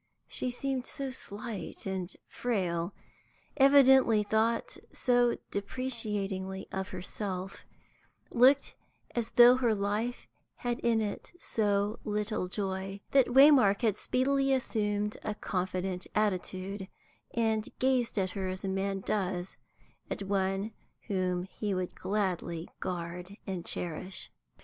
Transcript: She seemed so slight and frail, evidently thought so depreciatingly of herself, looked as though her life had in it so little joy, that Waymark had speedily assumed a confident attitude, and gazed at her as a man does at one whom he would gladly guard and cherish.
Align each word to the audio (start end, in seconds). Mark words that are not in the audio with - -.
She 0.27 0.49
seemed 0.49 0.87
so 0.87 1.11
slight 1.11 1.85
and 1.85 2.11
frail, 2.27 2.91
evidently 3.55 4.23
thought 4.23 4.77
so 4.91 5.37
depreciatingly 5.51 6.67
of 6.71 6.89
herself, 6.89 7.65
looked 8.31 8.75
as 9.13 9.29
though 9.29 9.57
her 9.57 9.75
life 9.75 10.25
had 10.55 10.79
in 10.79 11.01
it 11.01 11.31
so 11.37 11.99
little 12.03 12.47
joy, 12.47 13.01
that 13.11 13.27
Waymark 13.27 13.83
had 13.83 13.95
speedily 13.95 14.51
assumed 14.53 15.17
a 15.23 15.35
confident 15.35 16.07
attitude, 16.15 16.87
and 17.35 17.69
gazed 17.77 18.17
at 18.17 18.31
her 18.31 18.47
as 18.49 18.63
a 18.63 18.67
man 18.69 19.01
does 19.01 19.55
at 20.09 20.23
one 20.23 20.71
whom 21.09 21.43
he 21.43 21.75
would 21.75 21.93
gladly 21.93 22.67
guard 22.79 23.37
and 23.45 23.63
cherish. 23.67 24.31